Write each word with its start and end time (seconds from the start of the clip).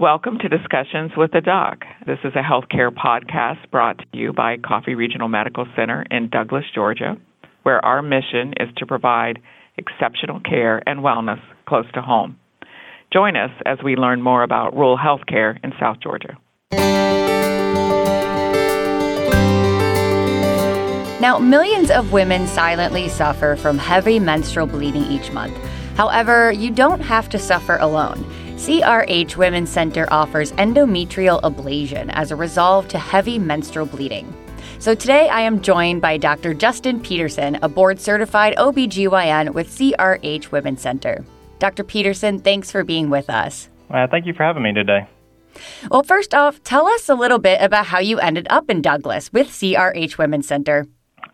Welcome 0.00 0.38
to 0.38 0.48
Discussions 0.48 1.10
with 1.14 1.32
the 1.32 1.42
Doc. 1.42 1.80
This 2.06 2.16
is 2.24 2.32
a 2.34 2.40
healthcare 2.40 2.88
podcast 2.88 3.70
brought 3.70 3.98
to 3.98 4.04
you 4.14 4.32
by 4.32 4.56
Coffee 4.56 4.94
Regional 4.94 5.28
Medical 5.28 5.66
Center 5.76 6.06
in 6.10 6.30
Douglas, 6.30 6.64
Georgia, 6.74 7.18
where 7.64 7.84
our 7.84 8.00
mission 8.00 8.54
is 8.58 8.70
to 8.78 8.86
provide 8.86 9.40
exceptional 9.76 10.40
care 10.40 10.82
and 10.88 11.00
wellness 11.00 11.38
close 11.68 11.84
to 11.92 12.00
home. 12.00 12.38
Join 13.12 13.36
us 13.36 13.50
as 13.66 13.76
we 13.84 13.94
learn 13.94 14.22
more 14.22 14.42
about 14.42 14.74
rural 14.74 14.96
healthcare 14.96 15.62
in 15.62 15.74
South 15.78 15.98
Georgia. 16.02 16.38
Now, 21.20 21.38
millions 21.38 21.90
of 21.90 22.10
women 22.10 22.46
silently 22.46 23.10
suffer 23.10 23.54
from 23.54 23.76
heavy 23.76 24.18
menstrual 24.18 24.66
bleeding 24.66 25.04
each 25.04 25.30
month. 25.30 25.54
However, 25.98 26.52
you 26.52 26.70
don't 26.70 27.02
have 27.02 27.28
to 27.28 27.38
suffer 27.38 27.76
alone. 27.76 28.24
CRH 28.60 29.38
Women's 29.38 29.70
Center 29.70 30.06
offers 30.12 30.52
endometrial 30.52 31.40
ablation 31.40 32.10
as 32.12 32.30
a 32.30 32.36
resolve 32.36 32.86
to 32.88 32.98
heavy 32.98 33.38
menstrual 33.38 33.86
bleeding. 33.86 34.30
So 34.78 34.94
today 34.94 35.30
I 35.30 35.40
am 35.40 35.62
joined 35.62 36.02
by 36.02 36.18
Dr. 36.18 36.52
Justin 36.52 37.00
Peterson, 37.00 37.58
a 37.62 37.70
board 37.70 37.98
certified 37.98 38.54
OBGYN 38.58 39.54
with 39.54 39.70
CRH 39.70 40.50
Women's 40.50 40.82
Center. 40.82 41.24
Dr. 41.58 41.84
Peterson, 41.84 42.38
thanks 42.38 42.70
for 42.70 42.84
being 42.84 43.08
with 43.08 43.30
us. 43.30 43.70
Uh, 43.88 44.06
thank 44.10 44.26
you 44.26 44.34
for 44.34 44.42
having 44.42 44.62
me 44.62 44.74
today. 44.74 45.08
Well, 45.90 46.02
first 46.02 46.34
off, 46.34 46.62
tell 46.62 46.86
us 46.86 47.08
a 47.08 47.14
little 47.14 47.38
bit 47.38 47.62
about 47.62 47.86
how 47.86 47.98
you 47.98 48.18
ended 48.18 48.46
up 48.50 48.68
in 48.68 48.82
Douglas 48.82 49.32
with 49.32 49.48
CRH 49.48 50.18
Women's 50.18 50.46
Center. 50.46 50.86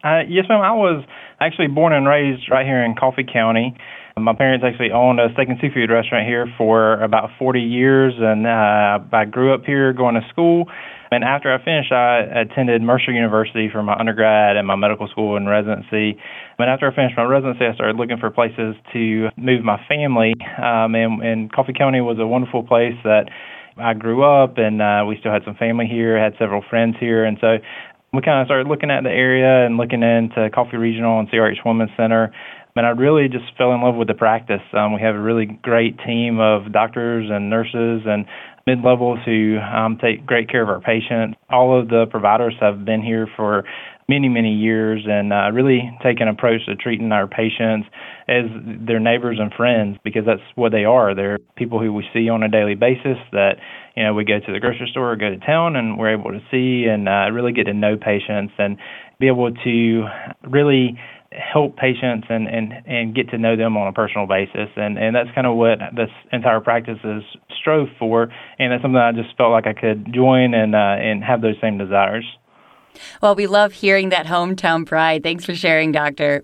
Uh, 0.04 0.20
yes, 0.28 0.44
ma'am. 0.48 0.60
I 0.60 0.74
was 0.74 1.04
actually 1.40 1.66
born 1.66 1.92
and 1.92 2.06
raised 2.06 2.48
right 2.52 2.64
here 2.64 2.84
in 2.84 2.94
Coffee 2.94 3.24
County. 3.24 3.76
My 4.18 4.32
parents 4.32 4.64
actually 4.66 4.92
owned 4.92 5.20
a 5.20 5.28
steak 5.34 5.50
and 5.50 5.58
seafood 5.60 5.90
restaurant 5.90 6.26
here 6.26 6.46
for 6.56 6.94
about 7.02 7.28
40 7.38 7.60
years, 7.60 8.14
and 8.16 8.46
uh, 8.46 8.98
I 9.12 9.26
grew 9.26 9.52
up 9.52 9.66
here 9.66 9.92
going 9.92 10.14
to 10.14 10.26
school. 10.30 10.64
And 11.10 11.22
after 11.22 11.52
I 11.52 11.62
finished, 11.62 11.92
I 11.92 12.20
attended 12.20 12.80
Mercer 12.80 13.12
University 13.12 13.68
for 13.70 13.82
my 13.82 13.92
undergrad 13.92 14.56
and 14.56 14.66
my 14.66 14.74
medical 14.74 15.06
school 15.08 15.36
and 15.36 15.46
residency. 15.46 16.16
And 16.58 16.70
after 16.70 16.90
I 16.90 16.96
finished 16.96 17.14
my 17.18 17.24
residency, 17.24 17.66
I 17.66 17.74
started 17.74 17.96
looking 17.96 18.16
for 18.16 18.30
places 18.30 18.74
to 18.94 19.28
move 19.36 19.62
my 19.62 19.76
family. 19.86 20.32
Um, 20.56 20.94
and, 20.94 21.22
and 21.22 21.52
Coffee 21.52 21.74
County 21.74 22.00
was 22.00 22.16
a 22.18 22.26
wonderful 22.26 22.62
place 22.62 22.96
that 23.04 23.28
I 23.76 23.92
grew 23.92 24.24
up, 24.24 24.56
and 24.56 24.80
uh, 24.80 25.04
we 25.06 25.18
still 25.20 25.30
had 25.30 25.42
some 25.44 25.56
family 25.56 25.84
here, 25.84 26.18
had 26.18 26.32
several 26.38 26.64
friends 26.70 26.96
here, 26.98 27.26
and 27.26 27.36
so 27.38 27.58
we 28.14 28.22
kind 28.22 28.40
of 28.40 28.46
started 28.46 28.66
looking 28.66 28.90
at 28.90 29.02
the 29.02 29.10
area 29.10 29.66
and 29.66 29.76
looking 29.76 30.02
into 30.02 30.48
Coffee 30.54 30.78
Regional 30.78 31.20
and 31.20 31.28
CRH 31.28 31.66
Women's 31.66 31.90
Center. 31.98 32.32
And 32.76 32.86
I 32.86 32.90
really 32.90 33.28
just 33.28 33.44
fell 33.56 33.72
in 33.72 33.80
love 33.80 33.94
with 33.94 34.08
the 34.08 34.14
practice. 34.14 34.60
Um, 34.74 34.94
we 34.94 35.00
have 35.00 35.14
a 35.14 35.20
really 35.20 35.46
great 35.46 35.98
team 36.06 36.38
of 36.38 36.72
doctors 36.72 37.28
and 37.30 37.48
nurses 37.48 38.02
and 38.06 38.26
mid 38.66 38.82
levels 38.82 39.18
who 39.24 39.58
um, 39.58 39.96
take 39.96 40.26
great 40.26 40.50
care 40.50 40.62
of 40.62 40.68
our 40.68 40.80
patients. 40.80 41.38
All 41.48 41.78
of 41.78 41.88
the 41.88 42.04
providers 42.10 42.54
have 42.60 42.84
been 42.84 43.02
here 43.02 43.28
for 43.34 43.64
many, 44.08 44.28
many 44.28 44.52
years 44.52 45.04
and 45.08 45.32
uh, 45.32 45.50
really 45.52 45.90
take 46.02 46.20
an 46.20 46.28
approach 46.28 46.66
to 46.66 46.76
treating 46.76 47.10
our 47.12 47.26
patients 47.26 47.88
as 48.28 48.44
their 48.86 49.00
neighbors 49.00 49.38
and 49.40 49.52
friends 49.54 49.96
because 50.04 50.24
that's 50.26 50.42
what 50.54 50.70
they 50.70 50.84
are. 50.84 51.14
They're 51.14 51.38
people 51.56 51.80
who 51.80 51.92
we 51.92 52.04
see 52.12 52.28
on 52.28 52.42
a 52.42 52.48
daily 52.48 52.74
basis 52.74 53.18
that, 53.32 53.56
you 53.96 54.04
know, 54.04 54.14
we 54.14 54.24
go 54.24 54.38
to 54.38 54.52
the 54.52 54.60
grocery 54.60 54.88
store 54.90 55.12
or 55.12 55.16
go 55.16 55.30
to 55.30 55.38
town 55.38 55.76
and 55.76 55.98
we're 55.98 56.12
able 56.12 56.30
to 56.30 56.40
see 56.50 56.88
and 56.88 57.08
uh, 57.08 57.30
really 57.32 57.52
get 57.52 57.64
to 57.64 57.74
know 57.74 57.96
patients 57.96 58.52
and 58.58 58.76
be 59.18 59.28
able 59.28 59.50
to 59.50 60.04
really 60.44 60.98
help 61.32 61.76
patients 61.76 62.26
and, 62.30 62.48
and, 62.48 62.72
and 62.86 63.14
get 63.14 63.30
to 63.30 63.38
know 63.38 63.56
them 63.56 63.76
on 63.76 63.88
a 63.88 63.92
personal 63.92 64.26
basis. 64.26 64.68
And, 64.76 64.98
and 64.98 65.14
that's 65.14 65.30
kind 65.34 65.46
of 65.46 65.56
what 65.56 65.78
this 65.94 66.10
entire 66.32 66.60
practice 66.60 66.98
is 67.04 67.22
strove 67.60 67.88
for. 67.98 68.28
And 68.58 68.72
that's 68.72 68.82
something 68.82 68.96
I 68.96 69.12
just 69.12 69.36
felt 69.36 69.50
like 69.50 69.66
I 69.66 69.72
could 69.72 70.12
join 70.12 70.54
and, 70.54 70.74
uh, 70.74 70.78
and 70.98 71.22
have 71.24 71.40
those 71.42 71.56
same 71.60 71.78
desires. 71.78 72.24
Well, 73.20 73.34
we 73.34 73.46
love 73.46 73.72
hearing 73.72 74.08
that 74.10 74.26
hometown 74.26 74.86
pride. 74.86 75.22
Thanks 75.22 75.44
for 75.44 75.54
sharing, 75.54 75.92
Doctor. 75.92 76.42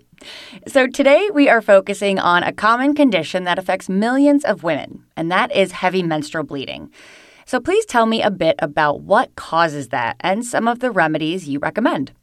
So, 0.67 0.87
today 0.87 1.29
we 1.33 1.49
are 1.49 1.61
focusing 1.61 2.19
on 2.19 2.43
a 2.43 2.53
common 2.53 2.93
condition 2.93 3.43
that 3.45 3.57
affects 3.57 3.89
millions 3.89 4.45
of 4.45 4.63
women, 4.63 5.03
and 5.17 5.31
that 5.31 5.53
is 5.53 5.71
heavy 5.71 6.03
menstrual 6.03 6.43
bleeding. 6.43 6.91
So, 7.45 7.59
please 7.59 7.85
tell 7.85 8.05
me 8.05 8.21
a 8.21 8.31
bit 8.31 8.55
about 8.59 9.01
what 9.01 9.35
causes 9.35 9.89
that 9.89 10.15
and 10.19 10.45
some 10.45 10.67
of 10.67 10.79
the 10.79 10.91
remedies 10.91 11.49
you 11.49 11.59
recommend. 11.59 12.13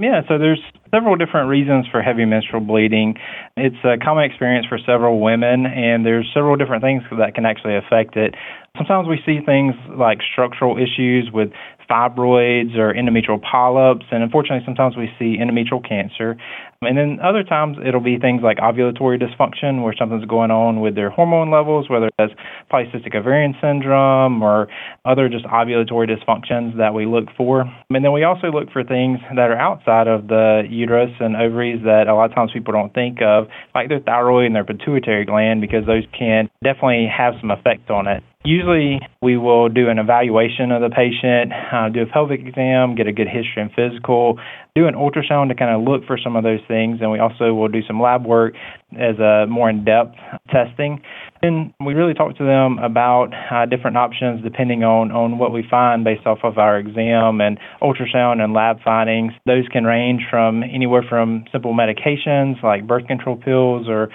Yeah, 0.00 0.22
so 0.26 0.38
there's 0.38 0.62
several 0.90 1.14
different 1.14 1.50
reasons 1.50 1.84
for 1.86 2.00
heavy 2.00 2.24
menstrual 2.24 2.62
bleeding. 2.62 3.16
It's 3.58 3.76
a 3.84 3.98
common 4.02 4.24
experience 4.24 4.66
for 4.66 4.78
several 4.78 5.20
women, 5.20 5.66
and 5.66 6.06
there's 6.06 6.26
several 6.32 6.56
different 6.56 6.82
things 6.82 7.02
that 7.18 7.34
can 7.34 7.44
actually 7.44 7.76
affect 7.76 8.16
it. 8.16 8.34
Sometimes 8.78 9.08
we 9.08 9.20
see 9.26 9.44
things 9.44 9.74
like 9.90 10.20
structural 10.32 10.78
issues 10.78 11.28
with 11.30 11.50
fibroids 11.90 12.78
or 12.78 12.94
endometrial 12.94 13.42
polyps, 13.42 14.06
and 14.10 14.22
unfortunately, 14.22 14.64
sometimes 14.64 14.96
we 14.96 15.10
see 15.18 15.36
endometrial 15.36 15.86
cancer. 15.86 16.38
And 16.82 16.96
then 16.96 17.18
other 17.22 17.44
times 17.44 17.76
it'll 17.86 18.00
be 18.00 18.18
things 18.18 18.40
like 18.42 18.56
ovulatory 18.56 19.20
dysfunction, 19.20 19.82
where 19.82 19.94
something's 19.98 20.24
going 20.24 20.50
on 20.50 20.80
with 20.80 20.94
their 20.94 21.10
hormone 21.10 21.50
levels, 21.50 21.90
whether 21.90 22.08
it's 22.18 22.32
polycystic 22.72 23.14
ovarian 23.14 23.54
syndrome 23.60 24.42
or 24.42 24.68
other 25.04 25.28
just 25.28 25.44
ovulatory 25.44 26.08
dysfunctions 26.08 26.78
that 26.78 26.94
we 26.94 27.04
look 27.04 27.26
for. 27.36 27.70
And 27.90 28.02
then 28.02 28.12
we 28.12 28.24
also 28.24 28.46
look 28.46 28.70
for 28.72 28.82
things 28.82 29.18
that 29.28 29.50
are 29.50 29.58
outside 29.58 30.08
of 30.08 30.28
the 30.28 30.62
uterus 30.70 31.10
and 31.20 31.36
ovaries 31.36 31.82
that 31.84 32.08
a 32.08 32.14
lot 32.14 32.30
of 32.30 32.34
times 32.34 32.52
people 32.54 32.72
don't 32.72 32.94
think 32.94 33.18
of, 33.20 33.48
like 33.74 33.90
their 33.90 34.00
thyroid 34.00 34.46
and 34.46 34.56
their 34.56 34.64
pituitary 34.64 35.26
gland, 35.26 35.60
because 35.60 35.84
those 35.84 36.04
can 36.18 36.48
definitely 36.64 37.06
have 37.14 37.34
some 37.42 37.50
effect 37.50 37.90
on 37.90 38.06
it. 38.06 38.22
Usually, 38.42 39.00
we 39.20 39.36
will 39.36 39.68
do 39.68 39.90
an 39.90 39.98
evaluation 39.98 40.72
of 40.72 40.80
the 40.80 40.88
patient, 40.88 41.52
uh, 41.52 41.90
do 41.90 42.00
a 42.00 42.06
pelvic 42.06 42.40
exam, 42.40 42.94
get 42.94 43.06
a 43.06 43.12
good 43.12 43.28
history 43.28 43.60
and 43.60 43.70
physical, 43.76 44.40
do 44.74 44.86
an 44.86 44.94
ultrasound 44.94 45.48
to 45.48 45.54
kind 45.54 45.76
of 45.76 45.82
look 45.86 46.06
for 46.06 46.16
some 46.16 46.36
of 46.36 46.42
those 46.42 46.60
things, 46.70 46.98
and 47.02 47.10
we 47.10 47.18
also 47.18 47.52
will 47.52 47.68
do 47.68 47.82
some 47.86 48.00
lab 48.00 48.24
work 48.24 48.54
as 48.94 49.18
a 49.18 49.46
more 49.48 49.68
in-depth 49.68 50.14
testing. 50.50 51.02
And 51.42 51.74
we 51.84 51.94
really 51.94 52.14
talk 52.14 52.36
to 52.36 52.44
them 52.44 52.78
about 52.78 53.30
uh, 53.50 53.66
different 53.66 53.96
options 53.96 54.42
depending 54.42 54.84
on, 54.84 55.10
on 55.10 55.38
what 55.38 55.52
we 55.52 55.64
find 55.68 56.04
based 56.04 56.26
off 56.26 56.38
of 56.44 56.58
our 56.58 56.78
exam 56.78 57.40
and 57.40 57.58
ultrasound 57.82 58.40
and 58.40 58.52
lab 58.52 58.76
findings. 58.84 59.32
Those 59.46 59.66
can 59.72 59.84
range 59.84 60.22
from 60.30 60.62
anywhere 60.62 61.02
from 61.08 61.44
simple 61.50 61.74
medications 61.74 62.62
like 62.62 62.86
birth 62.86 63.06
control 63.06 63.36
pills 63.36 63.88
or 63.88 64.10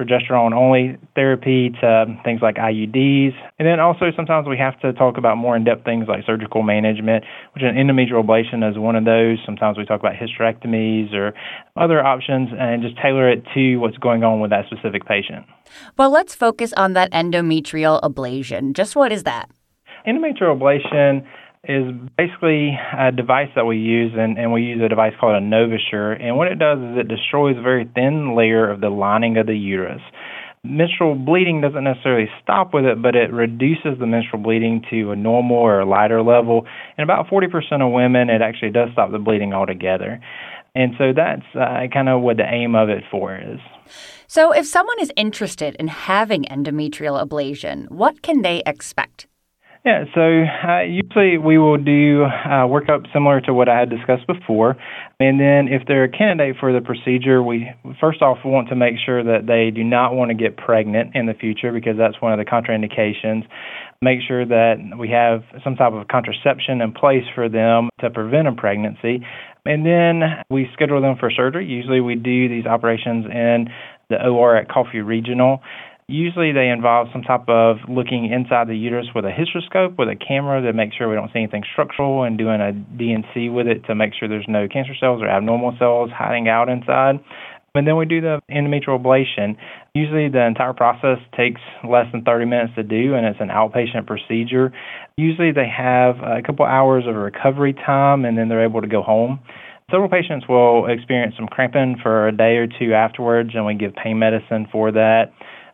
progesterone 0.00 0.54
only 0.54 0.96
therapy 1.14 1.70
to 1.80 2.06
things 2.24 2.40
like 2.40 2.56
IUDs. 2.56 3.34
And 3.58 3.68
then 3.68 3.80
also 3.80 4.06
sometimes 4.16 4.48
we 4.48 4.56
have 4.56 4.80
to 4.80 4.92
talk 4.94 5.18
about 5.18 5.36
more 5.36 5.54
in 5.56 5.64
depth 5.64 5.84
things 5.84 6.06
like 6.08 6.24
surgical 6.24 6.62
management, 6.62 7.24
which 7.52 7.62
an 7.62 7.74
endometrial 7.74 8.24
ablation 8.24 8.68
is 8.68 8.78
one 8.78 8.96
of 8.96 9.04
those. 9.04 9.38
Sometimes 9.44 9.76
we 9.76 9.84
talk 9.84 10.00
about 10.00 10.14
hysterectomies 10.14 11.12
or 11.12 11.34
other 11.76 12.02
options 12.02 12.48
and 12.58 12.82
just 12.82 12.96
tailor 12.96 13.28
it 13.28 13.44
to 13.54 13.76
what's 13.76 13.98
going 13.98 14.24
on 14.24 14.40
with 14.40 14.50
that 14.50 14.64
specific 14.66 15.04
patient. 15.04 15.44
Well, 15.98 16.10
let's 16.10 16.34
focus 16.34 16.72
on 16.72 16.94
that 16.94 17.10
endometrial 17.12 18.00
ablation. 18.00 18.72
Just 18.72 18.96
what 18.96 19.12
is 19.12 19.24
that? 19.24 19.50
Endometrial 20.06 20.58
ablation 20.58 21.26
is 21.64 21.92
basically 22.16 22.78
a 22.98 23.12
device 23.12 23.50
that 23.54 23.66
we 23.66 23.76
use, 23.76 24.12
and, 24.16 24.38
and 24.38 24.52
we 24.52 24.62
use 24.62 24.80
a 24.82 24.88
device 24.88 25.12
called 25.20 25.36
a 25.36 25.44
NovaSure. 25.44 26.20
And 26.20 26.36
what 26.36 26.48
it 26.48 26.58
does 26.58 26.78
is 26.78 26.98
it 26.98 27.08
destroys 27.08 27.56
a 27.58 27.62
very 27.62 27.90
thin 27.94 28.34
layer 28.34 28.70
of 28.70 28.80
the 28.80 28.88
lining 28.88 29.36
of 29.36 29.46
the 29.46 29.56
uterus. 29.56 30.00
Menstrual 30.62 31.14
bleeding 31.14 31.60
doesn't 31.60 31.84
necessarily 31.84 32.28
stop 32.42 32.72
with 32.72 32.84
it, 32.84 33.02
but 33.02 33.14
it 33.14 33.32
reduces 33.32 33.98
the 33.98 34.06
menstrual 34.06 34.42
bleeding 34.42 34.82
to 34.90 35.10
a 35.10 35.16
normal 35.16 35.56
or 35.56 35.80
a 35.80 35.86
lighter 35.86 36.22
level. 36.22 36.66
And 36.96 37.04
about 37.04 37.26
40% 37.28 37.46
of 37.86 37.92
women, 37.92 38.30
it 38.30 38.42
actually 38.42 38.70
does 38.70 38.88
stop 38.92 39.10
the 39.10 39.18
bleeding 39.18 39.52
altogether. 39.52 40.20
And 40.74 40.92
so 40.98 41.12
that's 41.14 41.46
uh, 41.54 41.86
kind 41.92 42.08
of 42.08 42.22
what 42.22 42.36
the 42.36 42.44
aim 42.44 42.74
of 42.74 42.88
it 42.88 43.04
for 43.10 43.36
is. 43.36 43.58
So, 44.28 44.52
if 44.52 44.64
someone 44.64 45.00
is 45.00 45.10
interested 45.16 45.74
in 45.80 45.88
having 45.88 46.44
endometrial 46.44 47.20
ablation, 47.20 47.90
what 47.90 48.22
can 48.22 48.42
they 48.42 48.62
expect? 48.64 49.26
Yeah, 49.82 50.04
so 50.14 50.20
uh, 50.20 50.82
usually 50.82 51.38
we 51.38 51.56
will 51.56 51.78
do 51.78 52.24
uh, 52.24 52.68
workup 52.68 53.10
similar 53.14 53.40
to 53.42 53.54
what 53.54 53.66
I 53.66 53.78
had 53.78 53.88
discussed 53.88 54.26
before. 54.26 54.76
And 55.18 55.40
then 55.40 55.68
if 55.72 55.88
they're 55.88 56.04
a 56.04 56.08
candidate 56.08 56.56
for 56.60 56.70
the 56.70 56.82
procedure, 56.82 57.42
we 57.42 57.70
first 57.98 58.20
off 58.20 58.38
want 58.44 58.68
to 58.68 58.76
make 58.76 58.96
sure 59.04 59.24
that 59.24 59.46
they 59.46 59.70
do 59.74 59.82
not 59.82 60.14
want 60.14 60.28
to 60.28 60.34
get 60.34 60.58
pregnant 60.58 61.12
in 61.14 61.24
the 61.24 61.32
future 61.32 61.72
because 61.72 61.96
that's 61.96 62.20
one 62.20 62.38
of 62.38 62.38
the 62.38 62.44
contraindications. 62.44 63.44
Make 64.02 64.20
sure 64.28 64.44
that 64.44 64.98
we 64.98 65.08
have 65.10 65.44
some 65.64 65.76
type 65.76 65.94
of 65.94 66.08
contraception 66.08 66.82
in 66.82 66.92
place 66.92 67.24
for 67.34 67.48
them 67.48 67.88
to 68.00 68.10
prevent 68.10 68.48
a 68.48 68.52
pregnancy. 68.52 69.24
And 69.64 69.86
then 69.86 70.44
we 70.50 70.68
schedule 70.74 71.00
them 71.00 71.16
for 71.18 71.30
surgery. 71.30 71.64
Usually 71.66 72.02
we 72.02 72.16
do 72.16 72.50
these 72.50 72.66
operations 72.66 73.24
in 73.24 73.68
the 74.10 74.26
OR 74.26 74.56
at 74.56 74.68
Coffee 74.68 75.00
Regional. 75.00 75.62
Usually 76.10 76.50
they 76.50 76.68
involve 76.68 77.06
some 77.12 77.22
type 77.22 77.48
of 77.48 77.76
looking 77.88 78.32
inside 78.32 78.66
the 78.66 78.74
uterus 78.74 79.06
with 79.14 79.24
a 79.24 79.30
hysteroscope 79.30 79.96
with 79.96 80.08
a 80.08 80.16
camera 80.16 80.60
to 80.60 80.72
make 80.72 80.90
sure 80.92 81.08
we 81.08 81.14
don't 81.14 81.28
see 81.32 81.38
anything 81.38 81.62
structural 81.72 82.24
and 82.24 82.36
doing 82.36 82.60
a 82.60 82.72
D&C 82.72 83.48
with 83.48 83.68
it 83.68 83.84
to 83.86 83.94
make 83.94 84.10
sure 84.18 84.26
there's 84.28 84.48
no 84.48 84.66
cancer 84.66 84.94
cells 84.98 85.22
or 85.22 85.28
abnormal 85.28 85.76
cells 85.78 86.10
hiding 86.12 86.48
out 86.48 86.68
inside. 86.68 87.20
And 87.76 87.86
then 87.86 87.96
we 87.96 88.06
do 88.06 88.20
the 88.20 88.40
endometrial 88.50 89.00
ablation. 89.00 89.56
Usually 89.94 90.28
the 90.28 90.44
entire 90.44 90.72
process 90.72 91.18
takes 91.36 91.60
less 91.88 92.06
than 92.10 92.24
30 92.24 92.44
minutes 92.46 92.72
to 92.74 92.82
do, 92.82 93.14
and 93.14 93.24
it's 93.24 93.38
an 93.40 93.46
outpatient 93.48 94.08
procedure. 94.08 94.72
Usually 95.16 95.52
they 95.52 95.68
have 95.68 96.16
a 96.16 96.42
couple 96.44 96.66
hours 96.66 97.04
of 97.06 97.14
recovery 97.14 97.72
time, 97.72 98.24
and 98.24 98.36
then 98.36 98.48
they're 98.48 98.64
able 98.64 98.80
to 98.80 98.88
go 98.88 99.02
home. 99.02 99.38
Several 99.92 100.08
patients 100.08 100.46
will 100.48 100.86
experience 100.86 101.34
some 101.36 101.46
cramping 101.46 101.96
for 102.02 102.26
a 102.26 102.32
day 102.32 102.56
or 102.56 102.66
two 102.66 102.94
afterwards, 102.94 103.50
and 103.54 103.64
we 103.64 103.74
give 103.74 103.94
pain 103.94 104.18
medicine 104.18 104.66
for 104.72 104.90
that. 104.90 105.32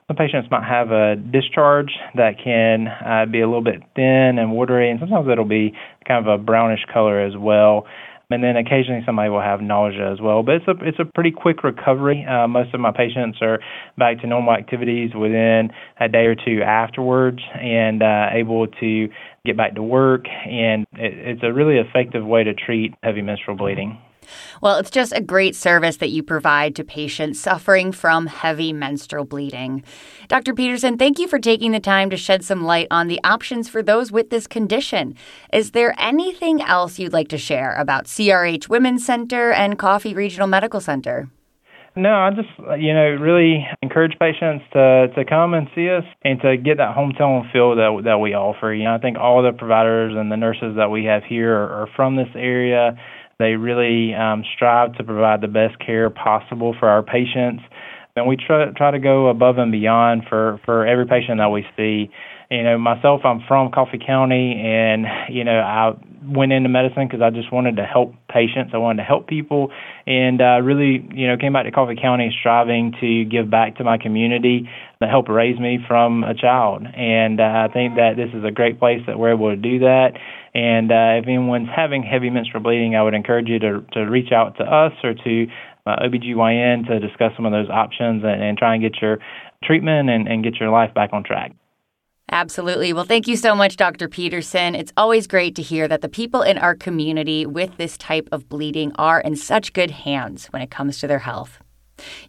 Some 0.09 0.17
patients 0.17 0.47
might 0.53 0.63
have 0.63 0.93
a 0.93 1.17
discharge 1.17 1.91
that 2.15 2.35
can 2.43 2.87
uh, 2.87 3.27
be 3.27 3.41
a 3.41 3.47
little 3.47 3.65
bit 3.65 3.83
thin 3.97 4.39
and 4.39 4.53
watery, 4.53 4.89
and 4.89 5.01
sometimes 5.01 5.27
it'll 5.29 5.45
be 5.45 5.73
kind 6.07 6.25
of 6.25 6.33
a 6.33 6.41
brownish 6.41 6.85
color 6.93 7.21
as 7.21 7.33
well. 7.37 7.87
And 8.31 8.43
then 8.43 8.57
occasionally 8.57 9.03
somebody 9.05 9.31
will 9.31 9.41
have 9.41 9.61
nausea 9.61 10.13
as 10.13 10.21
well. 10.21 10.45
But 10.45 10.57
it's 10.57 10.69
a 10.69 10.75
it's 10.83 10.99
a 11.01 11.05
pretty 11.05 11.33
quick 11.33 11.65
recovery. 11.65 12.25
Uh, 12.25 12.47
most 12.47 12.73
of 12.75 12.81
my 12.81 12.93
patients 12.93 13.39
are 13.41 13.59
back 13.99 14.21
to 14.21 14.29
normal 14.29 14.53
activities 14.55 15.11
within 15.15 15.71
a 16.01 16.09
day 16.09 16.27
or 16.27 16.37
two 16.37 16.61
afterwards, 16.63 17.39
and 17.55 18.03
uh, 18.03 18.29
able 18.33 18.69
to 18.69 19.09
get 19.45 19.57
back 19.57 19.75
to 19.75 19.83
work. 19.83 20.27
And 20.29 20.87
it, 20.93 21.15
it's 21.15 21.43
a 21.43 21.53
really 21.53 21.79
effective 21.79 22.25
way 22.25 22.45
to 22.45 22.55
treat 22.55 22.95
heavy 23.03 23.23
menstrual 23.23 23.57
bleeding. 23.57 23.99
Well, 24.61 24.79
it's 24.79 24.91
just 24.91 25.13
a 25.13 25.21
great 25.21 25.55
service 25.55 25.99
that 25.99 26.11
you 26.11 26.23
provide 26.23 26.75
to 26.77 26.85
patients 26.85 27.41
suffering 27.41 27.93
from 27.93 28.27
heavy 28.27 28.73
menstrual 28.73 29.25
bleeding. 29.25 29.83
Dr. 30.29 30.55
Peterson, 30.55 30.99
thank 30.99 31.19
you 31.19 31.29
for 31.29 31.39
taking 31.39 31.73
the 31.73 31.81
time 31.81 32.11
to 32.11 32.17
shed 32.17 32.45
some 32.45 32.65
light 32.65 32.89
on 32.91 33.09
the 33.09 33.21
options 33.25 33.69
for 33.69 33.83
those 33.83 34.11
with 34.11 34.31
this 34.31 34.47
condition. 34.47 35.15
Is 35.53 35.73
there 35.73 35.95
anything 35.99 36.63
else 36.63 36.99
you'd 36.99 37.13
like 37.13 37.29
to 37.29 37.39
share 37.39 37.75
about 37.75 38.07
CRH 38.07 38.69
Women's 38.69 39.05
Center 39.05 39.53
and 39.53 39.79
Coffee 39.79 40.15
Regional 40.15 40.47
Medical 40.47 40.81
Center? 40.81 41.29
No, 41.99 42.13
I 42.13 42.31
just 42.31 42.51
you 42.79 42.93
know 42.93 43.17
really 43.19 43.67
encourage 43.81 44.19
patients 44.19 44.65
to 44.75 45.09
to 45.15 45.25
come 45.25 45.55
and 45.55 45.67
see 45.75 45.89
us 45.89 46.05
and 46.23 46.39
to 46.43 46.59
get 46.59 46.77
that 46.77 46.95
hometown 46.95 47.51
feel 47.53 47.75
that 47.75 48.03
that 48.05 48.19
we 48.19 48.35
offer. 48.35 48.75
You 48.75 48.85
know, 48.85 48.95
I 48.95 48.99
think 48.99 49.17
all 49.17 49.43
the 49.43 49.53
providers 49.53 50.13
and 50.15 50.31
the 50.31 50.37
nurses 50.37 50.77
that 50.77 50.91
we 50.91 51.07
have 51.07 51.25
here 51.25 51.57
are, 51.57 51.85
are 51.85 51.89
from 51.97 52.17
this 52.17 52.29
area. 52.35 52.99
They 53.39 53.53
really 53.53 54.15
um, 54.15 54.45
strive 54.55 54.97
to 54.97 55.05
provide 55.05 55.43
the 55.43 55.49
best 55.49 55.79
care 55.85 56.09
possible 56.09 56.75
for 56.79 56.89
our 56.89 57.03
patients, 57.03 57.63
and 58.17 58.27
we 58.27 58.37
try 58.37 58.65
try 58.71 58.91
to 58.91 58.99
go 58.99 59.29
above 59.29 59.59
and 59.59 59.71
beyond 59.71 60.23
for 60.29 60.59
for 60.65 60.87
every 60.87 61.07
patient 61.07 61.39
that 61.39 61.49
we 61.49 61.67
see. 61.77 62.11
You 62.51 62.63
know, 62.63 62.79
myself, 62.79 63.23
I'm 63.25 63.41
from 63.47 63.73
Coffee 63.73 63.99
County, 63.99 64.59
and 64.65 65.05
you 65.29 65.45
know, 65.45 65.59
I 65.59 65.93
went 66.27 66.53
into 66.53 66.69
medicine 66.69 67.07
because 67.07 67.23
I 67.23 67.31
just 67.31 67.53
wanted 67.53 67.77
to 67.77 67.85
help 67.85 68.15
patients. 68.29 68.73
I 68.75 68.79
wanted 68.79 69.03
to 69.03 69.07
help 69.07 69.27
people, 69.27 69.71
and 70.07 70.41
uh, 70.41 70.61
really, 70.63 71.07
you 71.15 71.27
know, 71.27 71.37
came 71.37 71.53
back 71.53 71.65
to 71.65 71.71
Coffee 71.71 71.97
County 72.01 72.35
striving 72.39 72.95
to 73.01 73.25
give 73.25 73.51
back 73.51 73.77
to 73.77 73.85
my 73.85 73.99
community 73.99 74.69
that 75.01 75.11
helped 75.11 75.29
raise 75.29 75.59
me 75.59 75.79
from 75.87 76.25
a 76.25 76.35
child. 76.35 76.87
And 76.95 77.41
uh, 77.41 77.69
I 77.69 77.73
think 77.73 77.97
that 77.97 78.15
this 78.17 78.31
is 78.35 78.45
a 78.45 78.51
great 78.51 78.79
place 78.79 79.01
that 79.07 79.19
we're 79.19 79.33
able 79.33 79.51
to 79.51 79.57
do 79.57 79.81
that. 79.81 80.13
And 80.55 80.91
uh, 80.91 81.21
if 81.21 81.27
anyone's 81.27 81.69
having 81.75 82.03
heavy 82.03 82.31
menstrual 82.31 82.63
bleeding, 82.63 82.97
I 82.97 83.03
would 83.03 83.15
encourage 83.15 83.49
you 83.49 83.59
to, 83.59 83.85
to 83.93 84.01
reach 84.01 84.33
out 84.33 84.57
to 84.57 84.65
us 84.65 84.93
or 85.05 85.13
to 85.13 85.47
uh, 85.87 85.97
OBGYN 86.03 86.87
to 86.89 86.99
discuss 86.99 87.33
some 87.37 87.47
of 87.47 87.53
those 87.53 87.69
options 87.69 88.25
and, 88.25 88.43
and 88.43 88.59
try 88.59 88.75
and 88.75 88.83
get 88.83 89.01
your 89.01 89.19
treatment 89.63 90.09
and, 90.11 90.27
and 90.29 90.43
get 90.43 90.57
your 90.57 90.71
life 90.71 90.95
back 90.95 91.11
on 91.13 91.25
track. 91.25 91.53
Absolutely. 92.31 92.93
Well, 92.93 93.05
thank 93.05 93.29
you 93.29 93.37
so 93.37 93.55
much, 93.55 93.77
Dr. 93.77 94.09
Peterson. 94.09 94.75
It's 94.75 94.93
always 94.97 95.27
great 95.29 95.55
to 95.57 95.63
hear 95.63 95.87
that 95.87 96.01
the 96.01 96.09
people 96.09 96.43
in 96.43 96.59
our 96.59 96.75
community 96.75 97.47
with 97.47 97.77
this 97.77 97.97
type 97.97 98.29
of 98.33 98.49
bleeding 98.49 98.93
are 98.97 99.21
in 99.21 99.37
such 99.37 99.73
good 99.73 99.93
hands 99.93 100.47
when 100.49 100.61
it 100.61 100.71
comes 100.71 100.99
to 100.99 101.07
their 101.07 101.21
health. 101.21 101.61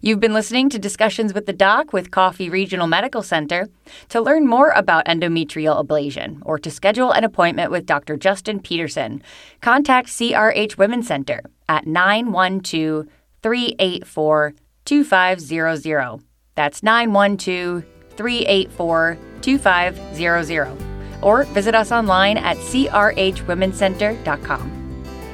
You've 0.00 0.20
been 0.20 0.32
listening 0.32 0.70
to 0.70 0.78
Discussions 0.78 1.34
with 1.34 1.46
the 1.46 1.52
Doc 1.52 1.92
with 1.92 2.10
Coffee 2.10 2.48
Regional 2.48 2.86
Medical 2.86 3.22
Center. 3.22 3.68
To 4.10 4.20
learn 4.20 4.46
more 4.46 4.70
about 4.70 5.04
endometrial 5.06 5.84
ablation 5.84 6.38
or 6.42 6.58
to 6.58 6.70
schedule 6.70 7.10
an 7.10 7.24
appointment 7.24 7.70
with 7.70 7.84
Dr. 7.84 8.16
Justin 8.16 8.60
Peterson, 8.60 9.22
contact 9.60 10.08
CRH 10.08 10.78
Women's 10.78 11.08
Center 11.08 11.42
at 11.68 11.86
912 11.86 13.06
384 13.42 14.54
2500. 14.84 16.20
That's 16.54 16.82
912 16.82 17.84
384 18.16 19.18
2500. 19.42 20.76
Or 21.22 21.44
visit 21.44 21.74
us 21.74 21.90
online 21.90 22.36
at 22.36 22.58
crhwomencenter.com. 22.58 24.74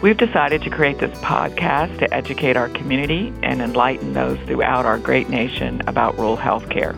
We've 0.02 0.16
decided 0.16 0.62
to 0.62 0.70
create 0.70 0.98
this 0.98 1.16
podcast 1.20 1.98
to 2.00 2.12
educate 2.12 2.56
our 2.56 2.68
community 2.68 3.32
and 3.42 3.62
enlighten 3.62 4.12
those 4.12 4.38
throughout 4.40 4.84
our 4.84 4.98
great 4.98 5.30
nation 5.30 5.80
about 5.86 6.18
rural 6.18 6.36
health 6.36 6.68
care. 6.68 6.94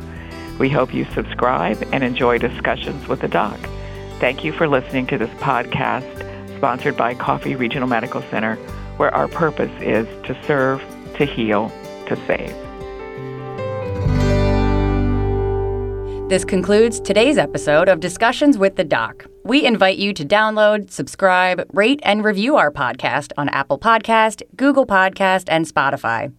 We 0.59 0.71
hope 0.71 0.93
you 0.93 1.07
subscribe 1.15 1.87
and 1.93 2.03
enjoy 2.03 2.39
discussions 2.39 3.07
with 3.07 3.21
the 3.21 3.29
doc. 3.29 3.61
Thank 4.19 4.45
you 4.45 4.53
for 4.53 4.67
listening 4.67 5.07
to 5.09 5.19
this 5.19 5.31
podcast 5.39 6.57
sponsored 6.57 6.97
by 6.97 7.15
Coffee 7.15 7.55
Regional 7.55 7.87
Medical 7.87 8.23
Center, 8.23 8.57
where 8.97 9.15
our 9.15 9.29
purpose 9.29 9.71
is 9.81 10.09
to 10.25 10.37
serve, 10.45 10.81
to 11.17 11.27
heal, 11.27 11.71
to 12.09 12.17
save. 12.27 12.66
This 16.29 16.45
concludes 16.45 16.99
today's 16.99 17.39
episode 17.39 17.89
of 17.89 18.01
Discussions 18.01 18.59
with 18.59 18.75
the 18.75 18.83
Doc. 18.83 19.27
We 19.45 19.65
invite 19.65 19.97
you 19.97 20.13
to 20.15 20.25
download, 20.25 20.91
subscribe, 20.91 21.65
rate, 21.73 22.01
and 22.03 22.25
review 22.25 22.57
our 22.57 22.73
podcast 22.73 23.31
on 23.37 23.49
Apple 23.51 23.79
Podcast, 23.79 24.43
Google 24.57 24.89
Podcast, 24.89 25.45
and 25.47 25.65
Spotify. 25.67 26.33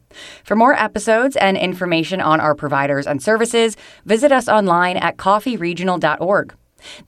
For 0.44 0.58
more 0.58 0.74
episodes 0.74 1.38
and 1.38 1.56
information 1.56 2.20
on 2.20 2.42
our 2.42 2.54
providers 2.54 3.08
and 3.08 3.24
services, 3.24 3.78
visit 4.04 4.34
us 4.34 4.50
online 4.50 4.98
at 4.98 5.16
coffeeregional.org. 5.16 6.54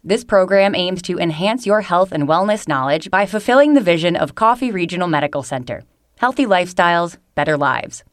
This 0.02 0.24
program 0.24 0.74
aims 0.74 1.02
to 1.02 1.20
enhance 1.20 1.66
your 1.66 1.82
health 1.82 2.14
and 2.14 2.30
wellness 2.30 2.66
knowledge 2.66 3.12
by 3.12 3.26
fulfilling 3.26 3.74
the 3.74 3.82
vision 3.82 4.16
of 4.16 4.36
Coffee 4.36 4.72
Regional 4.72 5.10
Medical 5.10 5.44
Center. 5.44 5.84
Healthy 6.20 6.46
lifestyles, 6.46 7.18
better 7.36 7.58
lives. 7.58 8.06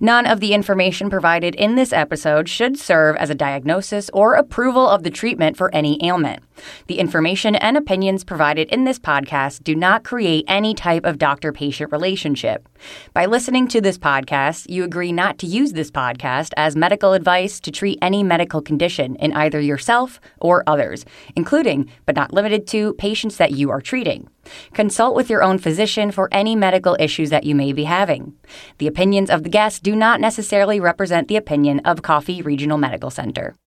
None 0.00 0.26
of 0.26 0.40
the 0.40 0.52
information 0.52 1.08
provided 1.08 1.54
in 1.54 1.76
this 1.76 1.92
episode 1.92 2.48
should 2.48 2.78
serve 2.78 3.16
as 3.16 3.30
a 3.30 3.34
diagnosis 3.34 4.10
or 4.12 4.34
approval 4.34 4.88
of 4.88 5.02
the 5.02 5.10
treatment 5.10 5.56
for 5.56 5.74
any 5.74 5.98
ailment. 6.04 6.42
The 6.86 6.98
information 6.98 7.54
and 7.56 7.76
opinions 7.76 8.24
provided 8.24 8.68
in 8.68 8.84
this 8.84 8.98
podcast 8.98 9.64
do 9.64 9.74
not 9.74 10.04
create 10.04 10.44
any 10.48 10.74
type 10.74 11.04
of 11.04 11.18
doctor 11.18 11.52
patient 11.52 11.90
relationship. 11.90 12.68
By 13.14 13.26
listening 13.26 13.68
to 13.68 13.80
this 13.80 13.98
podcast, 13.98 14.68
you 14.68 14.84
agree 14.84 15.12
not 15.12 15.38
to 15.38 15.46
use 15.46 15.72
this 15.72 15.90
podcast 15.90 16.50
as 16.56 16.76
medical 16.76 17.14
advice 17.14 17.60
to 17.60 17.70
treat 17.70 17.98
any 18.02 18.22
medical 18.22 18.60
condition 18.60 19.16
in 19.16 19.32
either 19.32 19.60
yourself 19.60 20.20
or 20.40 20.62
others, 20.66 21.04
including, 21.36 21.90
but 22.06 22.16
not 22.16 22.32
limited 22.32 22.66
to, 22.68 22.94
patients 22.94 23.36
that 23.36 23.52
you 23.52 23.70
are 23.70 23.80
treating. 23.80 24.28
Consult 24.74 25.14
with 25.14 25.30
your 25.30 25.42
own 25.42 25.58
physician 25.58 26.10
for 26.10 26.28
any 26.32 26.56
medical 26.56 26.96
issues 26.98 27.30
that 27.30 27.44
you 27.44 27.54
may 27.54 27.72
be 27.72 27.84
having. 27.84 28.34
The 28.78 28.86
opinions 28.86 29.30
of 29.30 29.42
the 29.42 29.48
guests 29.50 29.80
do 29.80 29.94
not 29.94 30.20
necessarily 30.20 30.80
represent 30.80 31.28
the 31.28 31.36
opinion 31.36 31.80
of 31.80 32.02
Coffee 32.02 32.42
Regional 32.42 32.78
Medical 32.78 33.10
Center. 33.10 33.54